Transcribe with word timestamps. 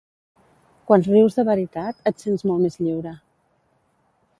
Quan 0.91 1.05
rius 1.09 1.37
de 1.41 1.45
veritat, 1.51 2.01
et 2.13 2.27
sents 2.27 2.49
molt 2.53 2.67
més 2.67 2.83
lliure. 2.87 3.17